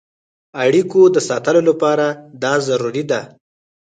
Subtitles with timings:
[0.63, 2.05] اړیکو د ساتلو لپاره
[2.43, 3.21] دا ضروري ده.